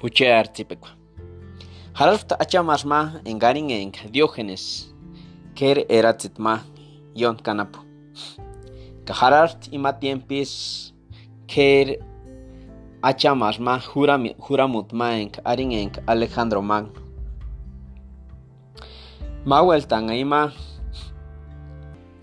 Huchear 0.00 0.52
tzipekwa. 0.52 0.88
Harafta 1.92 2.34
achamasma 2.40 3.20
engarin 3.26 3.70
en 3.70 3.92
Diógenes, 4.10 4.94
ker 5.54 5.84
eratzitma 5.90 6.60
yon 7.14 7.36
kanapu. 7.36 7.80
Kaharart 9.04 9.68
imatiempis 9.72 10.94
ker 11.46 11.98
achamasma 13.02 13.78
juramutma 14.38 15.20
en 15.20 15.30
arin 15.44 15.72
en 15.72 15.90
Alejandro 16.06 16.62
Magno. 16.62 17.02
Mawel 19.44 19.86
tangaima 19.86 20.52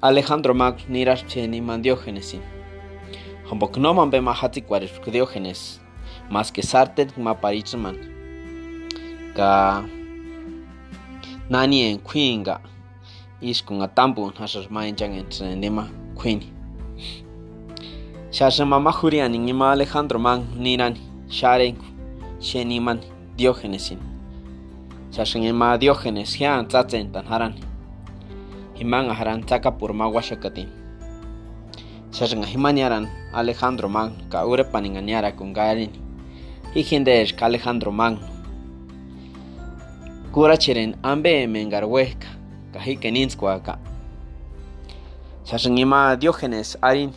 Alejandro 0.00 0.54
Magno 0.54 1.16
cheni 1.26 1.60
man 1.60 1.82
Diógenes. 1.82 2.36
Hombok 3.50 3.78
no 3.78 3.94
man 3.94 4.10
be 4.10 4.20
mahatikuaris 4.20 4.92
Diógenes 5.10 5.83
más 6.30 6.52
que 6.52 6.62
sartet 6.62 7.16
ma 7.18 7.34
parichman 7.34 7.96
ka 9.36 9.84
nani 11.50 11.82
en 11.90 11.98
quinga 11.98 12.60
is 13.40 13.62
con 13.62 13.82
atambu 13.82 14.32
hasas 14.38 14.70
ma 14.70 14.86
en 14.86 14.96
jang 14.96 15.14
en 15.14 15.60
nema 15.60 15.88
queen. 16.14 16.40
Shasha 18.34 18.64
mama 18.66 18.90
jurian 18.90 19.34
en 19.34 19.48
ima 19.48 19.70
Alejandro 19.70 20.18
man 20.18 20.42
niran 20.58 20.96
sharen 21.30 21.76
sheniman 22.40 22.98
Diógenesin 23.36 23.98
shasha 25.12 25.38
ima 25.38 25.78
Diógenes 25.78 26.34
hian 26.34 26.66
tzatzen 26.66 27.12
tan 27.12 27.26
haran 27.26 27.54
himan 28.74 29.10
haran 29.10 29.46
tzaka 29.46 29.78
por 29.78 29.92
ma 29.92 30.08
washakatin 30.08 30.66
shasha 32.10 32.42
himaniaran 32.42 33.06
Alejandro 33.32 33.88
man 33.88 34.10
ka 34.30 34.46
ure 34.46 34.64
paninganiara 34.64 35.30
con 35.36 35.52
garini 35.52 36.03
hijendesh 36.74 37.42
Alejandro 37.42 37.92
Magno. 37.92 38.28
Kurachiren 40.32 40.96
ambe 41.02 41.46
mengarweka 41.46 42.28
kahikeninskwa 42.72 43.78
Shashingima 45.44 46.16
Diógenes 46.16 46.78
arin 46.82 47.12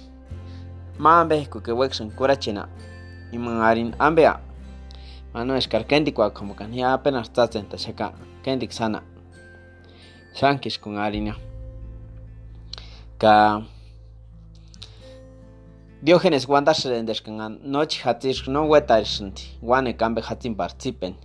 mambe 1.00 1.46
kukewekson 1.46 2.12
kurachina 2.12 2.68
iman 3.32 3.62
arin 3.62 3.96
ambea 4.00 4.40
mano 5.34 5.58
escarkentikwa 5.58 6.30
como 6.30 6.54
kan 6.54 6.74
ya 6.74 6.94
apenas 6.94 7.34
tatsen 7.34 7.66
tashaka 7.70 8.14
kentik 8.44 8.72
sana. 8.72 9.02
Shankish 10.34 10.80
con 10.80 10.98
arina 10.98 11.36
ka 13.18 13.62
Diógenes 16.08 16.48
wandashrenderkan 16.48 17.60
noche 17.64 18.00
hatir 18.04 18.48
no 18.48 18.62
wetarshndi 18.72 19.42
wane 19.62 19.92
kambe 19.98 20.22
hatin 20.22 20.56
participen 20.56 21.16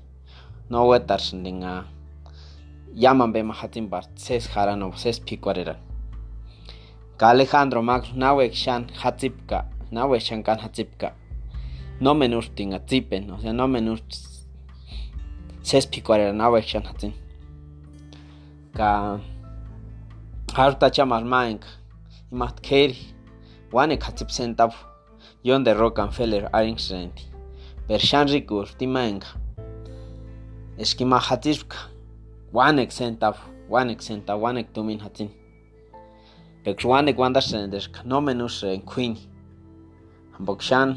no 0.70 0.88
wetarshndinga 0.88 1.84
llaman 3.03 3.33
bema 3.33 3.55
hatin 3.55 3.88
part 3.88 4.10
ses 4.19 4.48
harano 4.48 4.91
ses 4.97 5.20
pikwarera 5.20 5.77
ka 7.16 7.28
Alejandro 7.28 7.83
Magno 7.83 8.16
nawe 8.16 8.50
shan 8.53 8.88
hatipka 9.03 9.64
nawe 9.92 10.20
shan 10.20 10.42
kan 10.42 10.58
hatipka 10.58 11.14
no 12.00 12.14
menurtinga 12.14 12.80
tipen 12.80 13.30
o 13.30 13.38
sea 13.38 13.53
no 13.53 13.69
menurt 13.69 14.10
ses 15.62 15.86
pikwarera 15.86 16.33
nawe 16.33 16.62
shan 16.62 16.83
hatin 16.83 17.12
ka 18.75 19.20
harta 20.56 20.91
chamar 20.91 21.25
maenk 21.25 21.62
imat 22.33 22.60
keri 22.60 23.22
wane 23.73 23.97
katip 23.97 24.28
centavo 24.28 24.77
yon 25.45 25.65
de 25.65 25.75
Rockefeller 25.75 26.48
Aringsrendi 26.53 27.23
pershan 27.89 28.28
rikur 28.28 28.69
timenga 28.78 29.27
eskima 30.78 31.19
hatipka 31.19 31.77
wanek 32.53 32.91
centavo 32.91 33.41
wanek 33.69 34.00
centavo 34.00 34.43
wanek 34.44 34.72
tumin 34.72 35.00
hatin 35.00 35.31
pek 36.62 36.78
wanek 36.84 37.19
wandas 37.19 37.50
rendeska 37.53 38.03
no 38.05 38.21
menus 38.21 38.62
en 38.62 38.83
queen. 38.83 39.19
Ambok 40.39 40.62
shan 40.62 40.97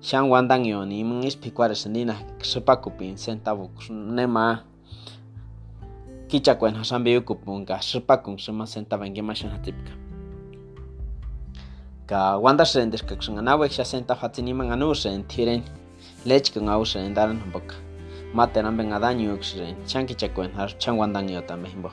shan 0.00 0.28
wandang 0.32 0.64
yon. 0.64 0.88
Imun 0.88 1.24
ispikuare 1.28 1.76
sendina 1.76 2.16
sepakupin 2.42 3.16
centavo 3.16 3.70
nema. 3.90 4.64
Kichakwen 6.28 6.74
hasambe 6.74 7.12
yukupunga 7.12 7.82
sepakun 7.82 8.38
sema 8.38 8.64
centavo 8.66 9.04
en 9.04 9.14
gemashan 9.14 9.50
hatipka 9.50 9.99
ka 12.10 12.38
wanda 12.42 12.64
shen 12.64 12.90
des 12.90 13.02
ka 13.06 13.14
nga 13.14 13.42
nawe 13.42 13.68
xa 13.70 13.84
senta 13.84 14.14
fatini 14.18 14.52
man 14.52 14.72
anu 14.74 14.94
shen 14.94 15.22
thiren 15.30 15.62
lech 16.26 16.50
ka 16.54 16.60
ngau 16.60 16.82
shen 16.84 17.14
daran 17.14 17.38
bok 17.52 17.68
mate 18.34 18.58
nambe 18.62 18.82
nga 18.90 18.98
daño 18.98 19.38
shen 19.42 19.76
chanki 19.86 20.14
chakwen 20.20 20.50
har 20.58 20.70
chan 20.80 20.98
wanda 20.98 21.22
nyo 21.22 21.40
tambe 21.48 21.68
himbo 21.70 21.90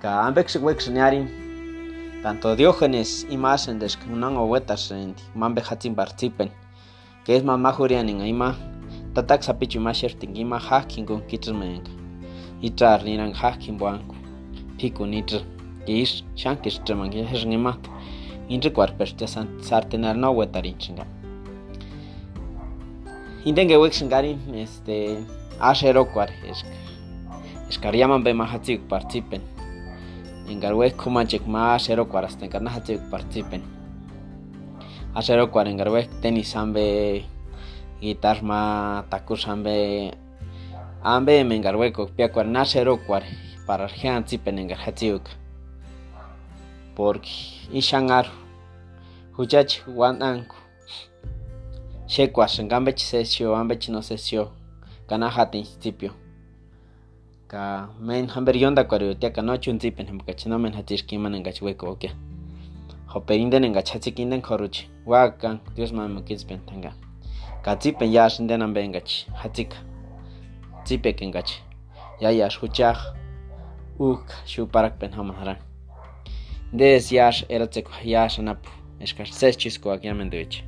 ka 0.00 0.32
wek 0.66 0.80
shen 0.80 0.96
tanto 2.22 2.56
Diógenes 2.56 3.26
y 3.28 3.36
más 3.36 3.68
en 3.68 3.78
des 3.78 3.96
ka 3.96 4.06
nango 4.08 4.48
weta 4.48 4.76
shen 4.76 5.14
mambe 5.34 5.60
hatin 5.60 5.94
participen 5.94 6.50
que 7.24 7.36
es 7.36 7.44
más 7.44 7.58
majurian 7.58 8.08
en 8.08 8.20
aima 8.22 8.56
tatak 9.14 9.42
sapichu 9.42 9.78
masher 9.78 10.12
tingima 10.18 10.58
hakin 10.58 11.04
con 11.04 11.20
kitrmen 11.28 11.84
itar 12.62 13.04
niran 13.04 13.34
hakin 13.34 13.76
buanku 13.76 14.16
piku 14.78 15.04
nitr 15.06 15.44
is 15.86 16.24
shankis 16.34 16.80
treman 16.84 17.10
que 17.10 17.20
es 17.20 17.44
ngimat 17.44 17.80
intre 18.48 18.72
cuarperte 18.72 19.26
sartenar 19.60 20.16
no 20.16 20.30
wetarinchinga 20.30 21.04
indenge 23.44 23.76
wexingari 23.76 24.38
este 24.54 25.18
ashero 25.60 26.06
cuar 26.12 26.30
es 26.50 26.64
escariaman 27.68 28.22
be 28.24 28.34
mahatik 28.34 28.80
participen 28.88 29.42
engarwe 30.48 30.90
kumachek 30.92 31.46
ma 31.46 31.74
ashero 31.74 32.08
cuar 32.08 32.24
hasta 32.24 32.44
encarna 32.44 32.70
hatik 32.70 33.00
participen 33.10 33.62
ashero 35.14 35.50
cuar 35.50 35.66
engarwe 35.68 36.08
tenis 36.22 36.56
ambe 36.56 37.24
guitar 38.00 38.42
ma 38.42 39.04
takus 39.10 39.48
ambe 39.48 40.12
ambe 41.02 41.44
mengarwe 41.44 41.92
kokpia 41.92 42.32
cuar 42.32 42.46
nashero 42.46 42.98
cuar 43.06 43.22
para 43.66 43.88
arjan 46.98 47.22
tipen 47.22 48.02
engar 48.02 48.24
hatik 48.24 48.26
porque 48.26 48.26
ishangar 48.26 48.26
hujach 49.36 49.88
wananku 49.96 50.56
shekwas 52.06 52.60
ngambech 52.60 52.98
sesio 52.98 53.56
ambech 53.56 53.88
no 53.88 54.02
sesio 54.02 54.50
kana 55.06 55.30
hatin 55.30 55.62
principio 55.62 56.12
ka 57.48 57.88
men 58.00 58.28
hamber 58.28 58.56
yonda 58.56 58.84
kwario 58.84 59.14
tia 59.14 59.30
kana 59.30 59.58
chun 59.58 59.78
tipen 59.78 60.06
hem 60.06 60.20
kachino 60.20 60.58
men 60.58 60.72
hatir 60.72 61.06
kiman 61.06 61.34
engach 61.34 61.62
weko 61.62 61.90
okia. 61.90 62.10
Hoperinden 63.06 63.64
engach 63.64 63.92
hatsikinden 63.92 64.42
khoruch 64.42 64.88
wakan 65.06 65.60
dios 65.74 65.92
man 65.92 66.12
mukits 66.12 66.44
pentanga 66.44 66.92
ka 67.62 67.76
tipen 67.76 68.12
yash 68.12 68.40
nden 68.40 68.62
ambe 68.62 68.84
engach 68.84 69.26
hatika 69.34 69.76
tipek 70.84 71.22
engach 71.22 71.50
ya 72.20 72.48
huchach 72.60 72.98
uk 73.98 74.26
shuparak 74.46 74.98
pen 74.98 75.12
дээс 76.72 77.12
яаш 77.12 77.44
ярацэх 77.48 77.86
яаш 78.02 78.38
анап 78.38 78.62
эскэр 79.00 79.28
сэччискоо 79.30 79.92
агьяментэвч 79.94 80.62